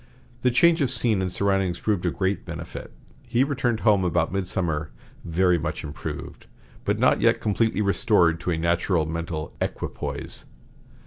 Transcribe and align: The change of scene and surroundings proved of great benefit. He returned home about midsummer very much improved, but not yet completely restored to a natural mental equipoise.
The 0.41 0.49
change 0.49 0.81
of 0.81 0.89
scene 0.89 1.21
and 1.21 1.31
surroundings 1.31 1.77
proved 1.79 2.07
of 2.07 2.17
great 2.17 2.43
benefit. 2.43 2.91
He 3.27 3.43
returned 3.43 3.81
home 3.81 4.03
about 4.03 4.33
midsummer 4.33 4.89
very 5.23 5.59
much 5.59 5.83
improved, 5.83 6.47
but 6.85 6.97
not 6.97 7.21
yet 7.21 7.39
completely 7.39 7.83
restored 7.83 8.39
to 8.39 8.49
a 8.49 8.57
natural 8.57 9.05
mental 9.05 9.53
equipoise. 9.61 10.45